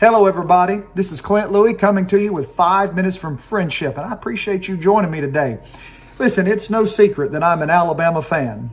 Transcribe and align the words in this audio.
Hello, 0.00 0.26
everybody. 0.26 0.82
This 0.96 1.12
is 1.12 1.20
Clint 1.20 1.52
Louie 1.52 1.74
coming 1.74 2.08
to 2.08 2.20
you 2.20 2.32
with 2.32 2.50
five 2.50 2.96
minutes 2.96 3.16
from 3.16 3.38
friendship, 3.38 3.96
and 3.96 4.04
I 4.04 4.12
appreciate 4.12 4.66
you 4.66 4.76
joining 4.76 5.12
me 5.12 5.20
today. 5.20 5.60
Listen, 6.18 6.48
it's 6.48 6.70
no 6.70 6.86
secret 6.86 7.30
that 7.30 7.44
I'm 7.44 7.62
an 7.62 7.70
Alabama 7.70 8.20
fan, 8.20 8.70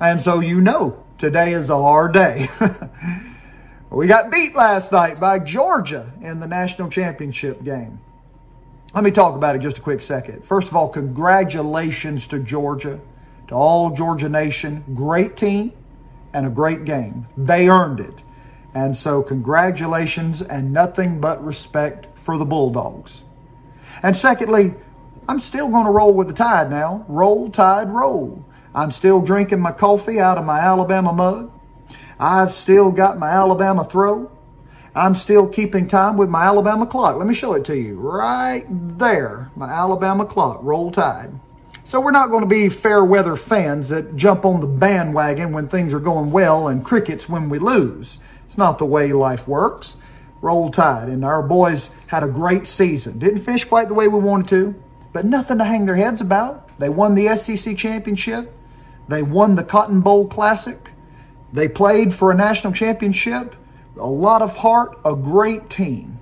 and 0.00 0.22
so 0.22 0.40
you 0.40 0.62
know 0.62 1.04
today 1.18 1.52
is 1.52 1.68
a 1.68 1.76
hard 1.76 2.14
day. 2.14 2.48
we 3.90 4.06
got 4.06 4.30
beat 4.30 4.54
last 4.54 4.92
night 4.92 5.18
by 5.18 5.38
Georgia 5.38 6.12
in 6.20 6.38
the 6.38 6.46
national 6.46 6.88
championship 6.88 7.64
game. 7.64 8.00
Let 8.94 9.04
me 9.04 9.10
talk 9.10 9.34
about 9.34 9.56
it 9.56 9.60
just 9.60 9.78
a 9.78 9.80
quick 9.80 10.00
second. 10.00 10.44
First 10.44 10.68
of 10.68 10.76
all, 10.76 10.88
congratulations 10.88 12.26
to 12.28 12.38
Georgia, 12.38 13.00
to 13.48 13.54
all 13.54 13.90
Georgia 13.90 14.28
Nation. 14.28 14.84
Great 14.94 15.36
team 15.36 15.72
and 16.32 16.46
a 16.46 16.50
great 16.50 16.84
game. 16.84 17.26
They 17.36 17.68
earned 17.68 18.00
it. 18.00 18.22
And 18.74 18.96
so, 18.96 19.22
congratulations 19.22 20.42
and 20.42 20.72
nothing 20.72 21.20
but 21.20 21.44
respect 21.44 22.06
for 22.16 22.38
the 22.38 22.44
Bulldogs. 22.44 23.24
And 24.02 24.16
secondly, 24.16 24.74
I'm 25.28 25.40
still 25.40 25.68
going 25.68 25.84
to 25.84 25.90
roll 25.90 26.14
with 26.14 26.28
the 26.28 26.34
tide 26.34 26.70
now. 26.70 27.04
Roll, 27.08 27.50
tide, 27.50 27.90
roll. 27.90 28.44
I'm 28.72 28.92
still 28.92 29.20
drinking 29.20 29.60
my 29.60 29.72
coffee 29.72 30.20
out 30.20 30.38
of 30.38 30.44
my 30.44 30.60
Alabama 30.60 31.12
mug. 31.12 31.52
I've 32.22 32.52
still 32.52 32.92
got 32.92 33.18
my 33.18 33.30
Alabama 33.30 33.82
throw. 33.82 34.30
I'm 34.94 35.14
still 35.14 35.48
keeping 35.48 35.88
time 35.88 36.18
with 36.18 36.28
my 36.28 36.42
Alabama 36.42 36.84
clock. 36.84 37.16
Let 37.16 37.26
me 37.26 37.32
show 37.32 37.54
it 37.54 37.64
to 37.64 37.78
you. 37.78 37.98
Right 37.98 38.66
there, 38.68 39.50
my 39.56 39.70
Alabama 39.70 40.26
clock. 40.26 40.58
Roll 40.62 40.90
tide. 40.90 41.32
So 41.82 41.98
we're 41.98 42.10
not 42.10 42.28
going 42.28 42.42
to 42.42 42.48
be 42.48 42.68
fair 42.68 43.02
weather 43.02 43.36
fans 43.36 43.88
that 43.88 44.16
jump 44.16 44.44
on 44.44 44.60
the 44.60 44.66
bandwagon 44.66 45.52
when 45.52 45.66
things 45.68 45.94
are 45.94 46.00
going 46.00 46.30
well 46.30 46.68
and 46.68 46.84
crickets 46.84 47.26
when 47.26 47.48
we 47.48 47.58
lose. 47.58 48.18
It's 48.44 48.58
not 48.58 48.76
the 48.76 48.84
way 48.84 49.14
life 49.14 49.48
works. 49.48 49.96
Roll 50.42 50.70
tide. 50.70 51.08
And 51.08 51.24
our 51.24 51.42
boys 51.42 51.88
had 52.08 52.22
a 52.22 52.28
great 52.28 52.66
season. 52.66 53.18
Didn't 53.18 53.40
finish 53.40 53.64
quite 53.64 53.88
the 53.88 53.94
way 53.94 54.08
we 54.08 54.18
wanted 54.18 54.48
to, 54.48 54.82
but 55.14 55.24
nothing 55.24 55.56
to 55.56 55.64
hang 55.64 55.86
their 55.86 55.96
heads 55.96 56.20
about. 56.20 56.68
They 56.78 56.90
won 56.90 57.14
the 57.14 57.34
SEC 57.34 57.78
championship. 57.78 58.52
They 59.08 59.22
won 59.22 59.54
the 59.54 59.64
Cotton 59.64 60.02
Bowl 60.02 60.28
Classic. 60.28 60.89
They 61.52 61.68
played 61.68 62.14
for 62.14 62.30
a 62.30 62.34
national 62.34 62.72
championship. 62.72 63.54
A 63.98 64.06
lot 64.06 64.40
of 64.40 64.58
heart, 64.58 64.98
a 65.04 65.14
great 65.14 65.68
team. 65.68 66.20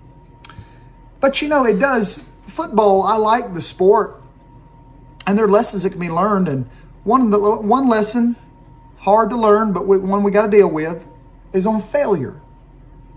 But 1.20 1.42
you 1.42 1.48
know, 1.48 1.64
it 1.64 1.78
does, 1.78 2.24
football, 2.46 3.02
I 3.02 3.16
like 3.16 3.54
the 3.54 3.60
sport, 3.60 4.22
and 5.26 5.36
there 5.36 5.44
are 5.44 5.50
lessons 5.50 5.82
that 5.82 5.90
can 5.90 6.00
be 6.00 6.08
learned. 6.08 6.48
And 6.48 6.68
one, 7.04 7.30
the, 7.30 7.38
one 7.38 7.88
lesson, 7.88 8.36
hard 8.98 9.30
to 9.30 9.36
learn, 9.36 9.72
but 9.72 9.86
one 9.86 10.22
we 10.22 10.30
got 10.30 10.46
to 10.46 10.50
deal 10.50 10.68
with, 10.68 11.06
is 11.52 11.66
on 11.66 11.82
failure 11.82 12.40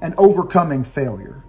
and 0.01 0.13
overcoming 0.17 0.83
failure. 0.83 1.43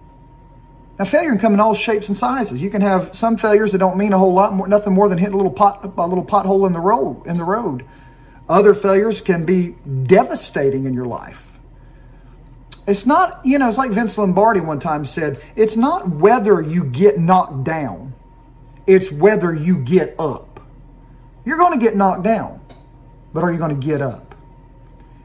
Now, 0.99 1.05
failure 1.05 1.31
can 1.31 1.39
come 1.39 1.53
in 1.55 1.59
all 1.59 1.73
shapes 1.73 2.07
and 2.07 2.15
sizes. 2.15 2.61
You 2.61 2.69
can 2.69 2.81
have 2.81 3.15
some 3.15 3.35
failures 3.35 3.71
that 3.71 3.79
don't 3.79 3.97
mean 3.97 4.13
a 4.13 4.17
whole 4.19 4.33
lot 4.33 4.53
more, 4.53 4.67
nothing 4.67 4.93
more 4.93 5.09
than 5.09 5.17
hitting 5.17 5.33
a 5.33 5.37
little 5.37 5.51
pot, 5.51 5.83
a 5.83 6.07
little 6.07 6.23
pothole 6.23 6.67
in 6.67 6.73
the 6.73 6.79
road. 6.79 7.25
In 7.25 7.37
the 7.37 7.43
road, 7.43 7.83
other 8.49 8.73
failures 8.73 9.21
can 9.21 9.45
be 9.45 9.75
devastating 10.03 10.85
in 10.85 10.93
your 10.93 11.05
life. 11.05 11.59
It's 12.85 13.05
not, 13.05 13.45
you 13.45 13.57
know, 13.57 13.69
it's 13.69 13.77
like 13.77 13.91
Vince 13.91 14.17
Lombardi 14.17 14.59
one 14.59 14.79
time 14.79 15.05
said. 15.05 15.41
It's 15.55 15.77
not 15.77 16.09
whether 16.09 16.61
you 16.61 16.83
get 16.83 17.17
knocked 17.17 17.63
down; 17.63 18.13
it's 18.85 19.11
whether 19.11 19.53
you 19.53 19.77
get 19.77 20.19
up. 20.19 20.59
You're 21.45 21.57
going 21.57 21.73
to 21.73 21.79
get 21.79 21.95
knocked 21.95 22.23
down, 22.23 22.61
but 23.33 23.43
are 23.43 23.51
you 23.51 23.57
going 23.57 23.79
to 23.79 23.87
get 23.87 24.01
up? 24.01 24.35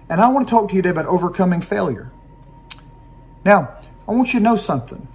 And 0.08 0.20
I 0.20 0.28
want 0.28 0.46
to 0.46 0.50
talk 0.50 0.70
to 0.70 0.76
you 0.76 0.82
today 0.82 0.90
about 0.90 1.06
overcoming 1.06 1.60
failure. 1.60 2.10
Now, 3.44 3.76
I 4.06 4.12
want 4.12 4.32
you 4.32 4.40
to 4.40 4.44
know 4.44 4.56
something. 4.56 5.06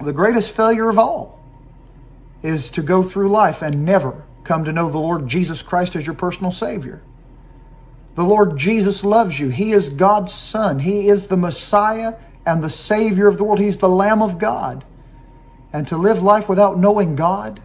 The 0.00 0.12
greatest 0.12 0.52
failure 0.52 0.88
of 0.88 0.98
all 0.98 1.40
is 2.42 2.70
to 2.70 2.82
go 2.82 3.02
through 3.02 3.30
life 3.30 3.62
and 3.62 3.84
never 3.84 4.24
come 4.44 4.64
to 4.64 4.72
know 4.72 4.90
the 4.90 4.98
Lord 4.98 5.28
Jesus 5.28 5.62
Christ 5.62 5.96
as 5.96 6.06
your 6.06 6.14
personal 6.14 6.52
Savior. 6.52 7.02
The 8.14 8.24
Lord 8.24 8.58
Jesus 8.58 9.04
loves 9.04 9.40
you. 9.40 9.48
He 9.48 9.72
is 9.72 9.88
God's 9.88 10.34
Son. 10.34 10.80
He 10.80 11.08
is 11.08 11.28
the 11.28 11.36
Messiah 11.36 12.14
and 12.44 12.62
the 12.62 12.70
Savior 12.70 13.26
of 13.28 13.38
the 13.38 13.44
world. 13.44 13.60
He's 13.60 13.78
the 13.78 13.88
Lamb 13.88 14.20
of 14.20 14.38
God. 14.38 14.84
And 15.72 15.86
to 15.88 15.96
live 15.96 16.22
life 16.22 16.48
without 16.48 16.78
knowing 16.78 17.16
God, 17.16 17.62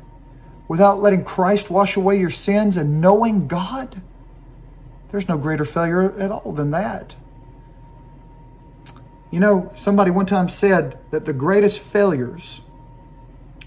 without 0.68 1.02
letting 1.02 1.26
Christ 1.26 1.70
wash 1.70 1.98
away 1.98 2.20
your 2.20 2.30
sins 2.30 2.78
and 2.78 3.02
knowing 3.02 3.48
God, 3.48 4.02
there's 5.12 5.28
no 5.28 5.38
greater 5.38 5.66
failure 5.66 6.18
at 6.20 6.32
all 6.32 6.54
than 6.54 6.72
that. 6.72 7.16
You 9.32 9.42
know, 9.42 9.72
somebody 9.76 10.12
one 10.12 10.26
time 10.26 10.48
said 10.48 10.98
that 11.12 11.26
the 11.26 11.34
greatest 11.34 11.80
failures 11.80 12.62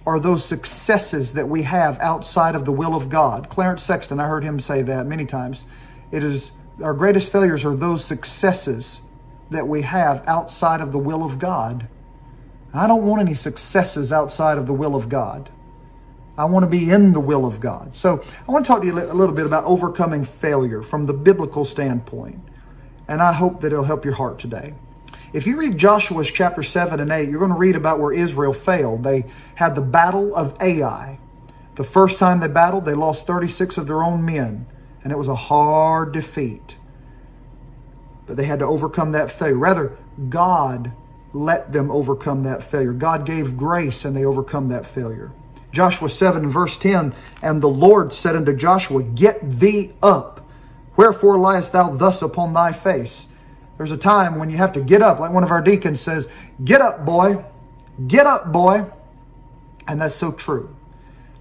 are 0.07 0.19
those 0.19 0.45
successes 0.45 1.35
that 1.35 1.49
we 1.49 1.63
have 1.63 1.99
outside 2.01 2.55
of 2.55 2.65
the 2.65 2.73
will 2.73 2.95
of 2.95 3.09
God. 3.09 3.49
Clarence 3.49 3.83
Sexton, 3.83 4.19
I 4.19 4.27
heard 4.27 4.45
him 4.45 4.59
say 4.59 4.83
that 4.83 5.07
many 5.07 5.27
times. 5.27 5.65
It 6.11 6.25
is 6.25 6.53
our 6.83 6.95
greatest 6.95 7.31
failures 7.31 7.65
are 7.65 7.75
those 7.75 8.05
successes 8.05 9.03
that 9.51 9.69
we 9.69 9.83
have 9.83 10.25
outside 10.27 10.81
of 10.81 10.93
the 10.93 10.99
will 10.99 11.23
of 11.23 11.39
God. 11.39 11.89
I 12.73 12.87
don't 12.87 13.05
want 13.05 13.21
any 13.21 13.35
successes 13.35 14.13
outside 14.13 14.57
of 14.57 14.67
the 14.67 14.73
will 14.73 14.95
of 14.95 15.09
God. 15.09 15.51
I 16.39 16.45
want 16.45 16.63
to 16.63 16.71
be 16.71 16.91
in 16.91 17.13
the 17.13 17.21
will 17.21 17.45
of 17.45 17.61
God. 17.61 17.95
So 17.95 18.25
I 18.49 18.53
want 18.53 18.65
to 18.65 18.69
talk 18.69 18.81
to 18.81 18.87
you 18.87 18.95
a 18.99 19.13
little 19.13 19.35
bit 19.35 19.45
about 19.45 19.65
overcoming 19.65 20.25
failure 20.25 20.81
from 20.81 21.05
the 21.05 21.13
biblical 21.13 21.65
standpoint. 21.65 22.41
And 23.07 23.21
I 23.21 23.33
hope 23.33 23.61
that 23.61 23.73
it'll 23.73 23.85
help 23.85 24.05
your 24.05 24.15
heart 24.15 24.39
today. 24.39 24.73
If 25.33 25.47
you 25.47 25.57
read 25.57 25.79
Joshua's 25.79 26.31
chapter 26.31 26.63
7 26.63 26.99
and 26.99 27.13
8, 27.13 27.29
you're 27.29 27.39
going 27.39 27.53
to 27.53 27.57
read 27.57 27.77
about 27.77 28.01
where 28.01 28.13
Israel 28.13 28.53
failed. 28.53 29.05
They 29.05 29.27
had 29.57 29.75
the 29.75 29.83
battle 29.83 30.35
of 30.35 30.61
Ai. 30.61 31.19
The 31.77 31.85
first 31.85 32.19
time 32.19 32.41
they 32.41 32.49
battled, 32.49 32.85
they 32.85 32.95
lost 32.95 33.27
36 33.27 33.79
of 33.79 33.87
their 33.87 34.03
own 34.03 34.25
men, 34.25 34.67
and 35.05 35.13
it 35.13 35.17
was 35.17 35.29
a 35.29 35.37
hard 35.37 36.13
defeat. 36.13 36.77
But 38.27 38.37
they 38.37 38.45
had 38.45 38.59
to 38.59 38.67
overcome 38.67 39.13
that 39.13 39.31
failure. 39.31 39.57
Rather, 39.57 39.97
God 40.29 40.93
let 41.33 41.73
them 41.73 41.91
overcome 41.91 42.43
that 42.43 42.63
failure. 42.63 42.93
God 42.93 43.25
gave 43.25 43.57
grace 43.57 44.05
and 44.05 44.17
they 44.17 44.25
overcome 44.25 44.69
that 44.69 44.85
failure. 44.85 45.31
Joshua 45.73 46.09
7 46.09 46.51
verse 46.51 46.77
10, 46.77 47.15
And 47.41 47.63
the 47.63 47.69
Lord 47.69 48.13
said 48.13 48.35
unto 48.35 48.55
Joshua, 48.55 49.03
Get 49.03 49.59
thee 49.61 49.93
up. 50.03 50.45
Wherefore 50.97 51.39
liest 51.39 51.73
thou 51.73 51.91
thus 51.91 52.21
upon 52.21 52.53
thy 52.53 52.73
face? 52.73 53.27
There's 53.81 53.93
a 53.93 53.97
time 53.97 54.39
when 54.39 54.51
you 54.51 54.59
have 54.59 54.75
to 54.75 54.81
get 54.83 55.01
up, 55.01 55.21
like 55.21 55.33
one 55.33 55.43
of 55.43 55.51
our 55.51 55.63
deacons 55.63 56.03
says, 56.03 56.29
Get 56.63 56.83
up, 56.83 57.07
boy. 57.07 57.47
Get 58.07 58.27
up, 58.27 58.53
boy. 58.53 58.85
And 59.89 60.03
that's 60.03 60.15
so 60.15 60.33
true. 60.33 60.77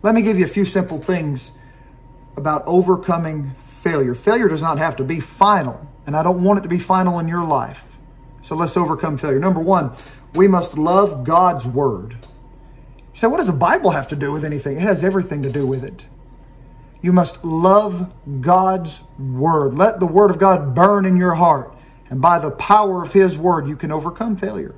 Let 0.04 0.16
me 0.16 0.22
give 0.22 0.40
you 0.40 0.46
a 0.46 0.48
few 0.48 0.64
simple 0.64 1.02
things 1.02 1.52
about 2.38 2.64
overcoming 2.66 3.52
failure. 3.58 4.16
Failure 4.16 4.48
does 4.48 4.62
not 4.62 4.78
have 4.78 4.96
to 4.96 5.04
be 5.04 5.20
final, 5.20 5.86
and 6.06 6.16
I 6.16 6.24
don't 6.24 6.42
want 6.42 6.60
it 6.60 6.62
to 6.62 6.70
be 6.70 6.80
final 6.80 7.20
in 7.20 7.28
your 7.28 7.44
life. 7.44 7.98
So 8.42 8.56
let's 8.56 8.78
overcome 8.78 9.18
failure. 9.18 9.40
Number 9.40 9.60
one, 9.60 9.92
we 10.34 10.48
must 10.48 10.78
love 10.78 11.26
God's 11.26 11.66
word. 11.66 12.20
You 12.22 13.20
say, 13.20 13.28
what 13.28 13.40
does 13.40 13.48
the 13.48 13.52
Bible 13.52 13.92
have 13.92 14.08
to 14.08 14.16
do 14.16 14.32
with 14.32 14.46
anything? 14.46 14.78
It 14.78 14.84
has 14.84 15.04
everything 15.04 15.44
to 15.44 15.52
do 15.52 15.68
with 15.68 15.84
it. 15.84 16.06
You 17.02 17.12
must 17.12 17.44
love 17.44 18.14
God's 18.40 19.02
word. 19.20 19.78
Let 19.78 20.00
the 20.00 20.06
word 20.06 20.32
of 20.32 20.40
God 20.40 20.74
burn 20.74 21.06
in 21.06 21.18
your 21.18 21.34
heart. 21.34 21.76
And 22.09 22.22
by 22.22 22.40
the 22.40 22.52
power 22.52 23.03
of 23.03 23.14
his 23.14 23.38
word, 23.38 23.68
you 23.68 23.75
can 23.75 23.92
overcome 23.92 24.36
failure. 24.36 24.75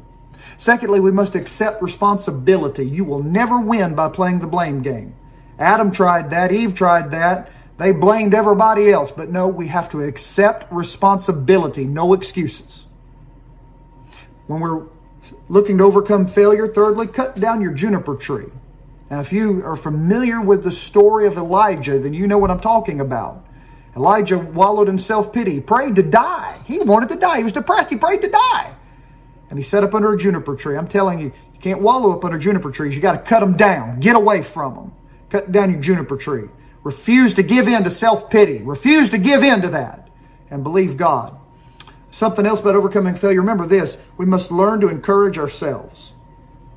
Secondly, 0.58 1.00
we 1.00 1.12
must 1.12 1.36
accept 1.36 1.82
responsibility. 1.82 2.86
You 2.86 3.06
will 3.06 3.24
never 3.24 3.60
win 3.60 3.96
by 3.96 4.10
playing 4.10 4.40
the 4.40 4.48
blame 4.48 4.82
game. 4.82 5.16
Adam 5.58 5.92
tried 5.92 6.30
that. 6.32 6.52
Eve 6.52 6.74
tried 6.74 7.12
that. 7.12 7.50
They 7.78 7.92
blamed 7.92 8.34
everybody 8.34 8.92
else. 8.92 9.12
But 9.12 9.30
no, 9.30 9.48
we 9.48 9.68
have 9.68 9.90
to 9.90 10.02
accept 10.02 10.72
responsibility. 10.72 11.86
No 11.86 12.14
excuses. 12.14 12.86
When 14.48 14.60
we're 14.60 14.88
looking 15.48 15.78
to 15.78 15.84
overcome 15.84 16.28
failure, 16.28 16.68
thirdly, 16.68 17.08
cut 17.08 17.36
down 17.36 17.62
your 17.62 17.74
juniper 17.74 18.16
tree. 18.16 18.52
Now, 19.10 19.20
if 19.20 19.34
you 19.34 19.64
are 19.66 19.76
familiar 19.76 20.42
with 20.42 20.64
the 20.64 20.72
story 20.72 21.28
of 21.28 21.38
Elijah, 21.38 22.00
then 22.00 22.14
you 22.14 22.28
know 22.28 22.38
what 22.38 22.52
I'm 22.52 22.60
talking 22.60 23.00
about. 23.02 23.46
Elijah 23.96 24.40
wallowed 24.40 24.88
in 24.88 24.98
self 24.98 25.34
pity, 25.34 25.60
prayed 25.60 25.96
to 25.96 26.04
die. 26.04 26.60
He 26.66 26.80
wanted 26.80 27.10
to 27.10 27.16
die. 27.16 27.38
He 27.38 27.44
was 27.44 27.54
depressed. 27.54 27.90
He 27.90 27.98
prayed 27.98 28.22
to 28.22 28.30
die. 28.30 28.76
And 29.50 29.60
he 29.60 29.64
sat 29.64 29.84
up 29.84 29.94
under 29.94 30.14
a 30.14 30.18
juniper 30.18 30.56
tree. 30.56 30.78
I'm 30.78 30.88
telling 30.88 31.20
you, 31.20 31.34
you 31.54 31.60
can't 31.60 31.82
wallow 31.82 32.12
up 32.14 32.24
under 32.24 32.38
juniper 32.38 32.72
trees. 32.72 32.96
You 32.96 33.02
got 33.02 33.12
to 33.14 33.18
cut 33.18 33.42
them 33.42 33.58
down. 33.58 34.00
Get 34.00 34.16
away 34.16 34.42
from 34.44 34.76
them. 34.76 34.94
Cut 35.30 35.52
down 35.52 35.72
your 35.72 35.82
juniper 35.82 36.16
tree. 36.16 36.48
Refuse 36.84 37.34
to 37.36 37.44
give 37.44 37.68
in 37.68 37.84
to 37.84 37.90
self 37.90 38.30
pity. 38.30 38.60
Refuse 38.60 39.10
to 39.10 39.18
give 39.18 39.44
in 39.44 39.62
to 39.62 39.70
that 39.70 40.08
and 40.50 40.64
believe 40.64 40.98
God. 40.98 41.38
Something 42.12 42.46
else 42.46 42.60
about 42.60 42.76
overcoming 42.76 43.16
failure. 43.16 43.42
Remember 43.42 43.66
this 43.66 43.98
we 44.18 44.26
must 44.26 44.52
learn 44.52 44.82
to 44.82 44.88
encourage 44.88 45.38
ourselves. 45.38 46.14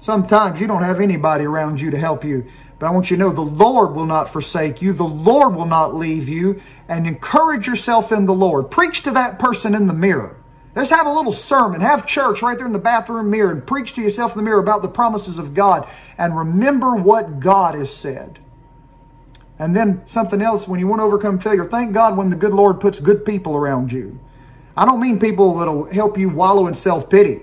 Sometimes 0.00 0.60
you 0.60 0.67
don't 0.67 0.82
have 0.82 1.00
anybody 1.00 1.44
around 1.44 1.81
you 1.81 1.90
to 1.90 1.96
help 1.96 2.25
you, 2.25 2.46
but 2.79 2.87
I 2.87 2.91
want 2.91 3.11
you 3.11 3.17
to 3.17 3.23
know 3.23 3.32
the 3.32 3.41
Lord 3.41 3.94
will 3.94 4.06
not 4.06 4.29
forsake 4.29 4.82
you, 4.82 4.93
the 4.93 5.05
Lord 5.05 5.55
will 5.55 5.67
not 5.67 5.94
leave 5.94 6.29
you, 6.29 6.61
and 6.88 7.06
encourage 7.06 7.67
yourself 7.67 8.12
in 8.12 8.26
the 8.26 8.35
Lord. 8.35 8.71
Preach 8.71 9.03
to 9.03 9.11
that 9.12 9.38
person 9.38 9.75
in 9.75 9.87
the 9.87 9.94
mirror. 9.94 10.37
Let's 10.75 10.91
have 10.91 11.06
a 11.06 11.12
little 11.12 11.32
sermon, 11.32 11.81
have 11.82 12.05
church 12.05 12.43
right 12.43 12.56
there 12.56 12.67
in 12.67 12.73
the 12.73 12.81
bathroom 12.81 13.31
mirror, 13.31 13.53
and 13.53 13.65
preach 13.65 13.94
to 13.94 14.03
yourself 14.03 14.32
in 14.32 14.38
the 14.38 14.43
mirror 14.43 14.59
about 14.59 14.82
the 14.82 14.88
promises 14.88 15.38
of 15.38 15.55
God, 15.55 15.88
and 16.19 16.37
remember 16.37 16.97
what 16.97 17.38
God 17.38 17.76
has 17.76 17.94
said. 17.94 18.41
And 19.56 19.77
then 19.77 20.03
something 20.06 20.43
else, 20.43 20.67
when 20.67 20.81
you 20.81 20.88
want 20.88 20.99
to 20.99 21.05
overcome 21.05 21.38
failure, 21.38 21.65
thank 21.65 21.93
God 21.93 22.17
when 22.17 22.31
the 22.31 22.37
good 22.37 22.53
Lord 22.53 22.81
puts 22.81 22.99
good 22.99 23.25
people 23.25 23.56
around 23.56 23.93
you. 23.93 24.19
I 24.77 24.85
don't 24.85 25.00
mean 25.00 25.20
people 25.20 25.59
that'll 25.59 25.85
help 25.93 26.19
you 26.19 26.29
wallow 26.29 26.67
in 26.67 26.75
self-pity. 26.75 27.43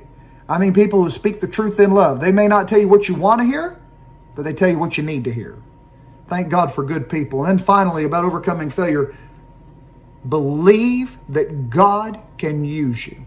I 0.49 0.57
mean 0.57 0.73
people 0.73 1.01
who 1.01 1.09
speak 1.09 1.39
the 1.39 1.47
truth 1.47 1.79
in 1.79 1.91
love. 1.91 2.19
They 2.19 2.33
may 2.33 2.49
not 2.49 2.67
tell 2.67 2.79
you 2.79 2.89
what 2.89 3.07
you 3.07 3.15
want 3.15 3.39
to 3.39 3.45
hear, 3.45 3.79
but 4.35 4.43
they 4.43 4.53
tell 4.53 4.69
you 4.69 4.79
what 4.79 4.97
you 4.97 5.03
need 5.03 5.23
to 5.25 5.33
hear. 5.33 5.57
Thank 6.27 6.49
God 6.49 6.71
for 6.71 6.83
good 6.83 7.09
people. 7.09 7.45
And 7.45 7.59
then 7.59 7.65
finally, 7.65 8.03
about 8.03 8.23
overcoming 8.23 8.69
failure, 8.69 9.15
believe 10.27 11.17
that 11.27 11.69
God 11.69 12.19
can 12.37 12.63
use 12.63 13.07
you. 13.07 13.25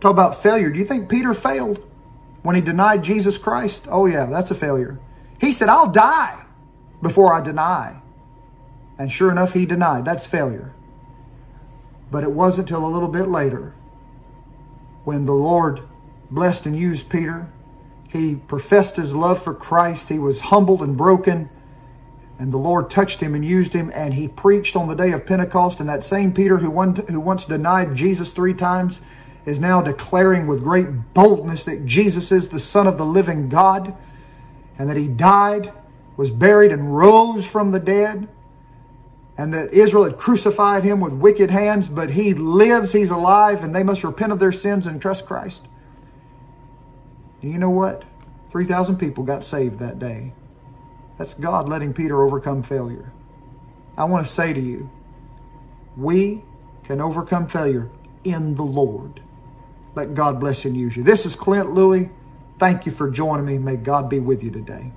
Talk 0.00 0.10
about 0.10 0.42
failure. 0.42 0.70
Do 0.70 0.78
you 0.78 0.84
think 0.84 1.08
Peter 1.08 1.32
failed 1.32 1.82
when 2.42 2.54
he 2.54 2.60
denied 2.60 3.02
Jesus 3.02 3.38
Christ? 3.38 3.86
Oh, 3.88 4.04
yeah, 4.04 4.26
that's 4.26 4.50
a 4.50 4.54
failure. 4.54 5.00
He 5.40 5.52
said, 5.52 5.70
I'll 5.70 5.90
die 5.90 6.44
before 7.00 7.32
I 7.32 7.40
deny. 7.40 8.02
And 8.98 9.10
sure 9.10 9.30
enough, 9.30 9.54
he 9.54 9.64
denied. 9.64 10.04
That's 10.04 10.26
failure. 10.26 10.74
But 12.10 12.22
it 12.22 12.32
wasn't 12.32 12.68
till 12.68 12.84
a 12.84 12.88
little 12.88 13.08
bit 13.08 13.28
later 13.28 13.74
when 15.04 15.24
the 15.26 15.34
Lord 15.34 15.80
blessed 16.30 16.66
and 16.66 16.76
used 16.76 17.08
Peter. 17.08 17.50
He 18.14 18.36
professed 18.36 18.96
his 18.96 19.14
love 19.14 19.42
for 19.42 19.52
Christ. 19.52 20.08
He 20.08 20.18
was 20.18 20.40
humbled 20.42 20.80
and 20.80 20.96
broken. 20.96 21.50
And 22.38 22.50
the 22.52 22.58
Lord 22.58 22.88
touched 22.88 23.20
him 23.20 23.34
and 23.34 23.44
used 23.44 23.74
him. 23.74 23.90
And 23.94 24.14
he 24.14 24.28
preached 24.28 24.74
on 24.74 24.88
the 24.88 24.94
day 24.94 25.12
of 25.12 25.26
Pentecost. 25.26 25.80
And 25.80 25.88
that 25.88 26.02
same 26.02 26.32
Peter 26.32 26.58
who, 26.58 26.70
one, 26.70 26.94
who 26.94 27.20
once 27.20 27.44
denied 27.44 27.94
Jesus 27.94 28.32
three 28.32 28.54
times 28.54 29.02
is 29.44 29.60
now 29.60 29.82
declaring 29.82 30.46
with 30.46 30.62
great 30.62 31.12
boldness 31.12 31.64
that 31.64 31.84
Jesus 31.84 32.32
is 32.32 32.48
the 32.48 32.58
Son 32.58 32.86
of 32.86 32.96
the 32.96 33.04
living 33.04 33.50
God 33.50 33.94
and 34.78 34.88
that 34.88 34.96
he 34.96 35.08
died, 35.08 35.72
was 36.16 36.30
buried, 36.30 36.72
and 36.72 36.96
rose 36.96 37.46
from 37.46 37.72
the 37.72 37.78
dead 37.78 38.28
and 39.36 39.52
that 39.52 39.72
Israel 39.72 40.04
had 40.04 40.16
crucified 40.16 40.84
him 40.84 41.00
with 41.00 41.12
wicked 41.12 41.50
hands, 41.50 41.88
but 41.88 42.10
he 42.10 42.32
lives, 42.32 42.92
he's 42.92 43.10
alive, 43.10 43.64
and 43.64 43.74
they 43.74 43.82
must 43.82 44.04
repent 44.04 44.32
of 44.32 44.38
their 44.38 44.52
sins 44.52 44.86
and 44.86 45.02
trust 45.02 45.26
Christ. 45.26 45.66
And 47.44 47.52
you 47.52 47.58
know 47.58 47.68
what? 47.68 48.04
3,000 48.48 48.96
people 48.96 49.22
got 49.22 49.44
saved 49.44 49.78
that 49.78 49.98
day. 49.98 50.32
That's 51.18 51.34
God 51.34 51.68
letting 51.68 51.92
Peter 51.92 52.22
overcome 52.22 52.62
failure. 52.62 53.12
I 53.98 54.04
want 54.04 54.26
to 54.26 54.32
say 54.32 54.54
to 54.54 54.60
you, 54.60 54.88
we 55.94 56.42
can 56.84 57.02
overcome 57.02 57.46
failure 57.46 57.90
in 58.24 58.54
the 58.54 58.62
Lord. 58.62 59.20
Let 59.94 60.14
God 60.14 60.40
bless 60.40 60.64
and 60.64 60.74
use 60.74 60.96
you. 60.96 61.02
This 61.02 61.26
is 61.26 61.36
Clint 61.36 61.68
Louie. 61.68 62.08
Thank 62.58 62.86
you 62.86 62.92
for 62.92 63.10
joining 63.10 63.44
me. 63.44 63.58
May 63.58 63.76
God 63.76 64.08
be 64.08 64.20
with 64.20 64.42
you 64.42 64.50
today. 64.50 64.92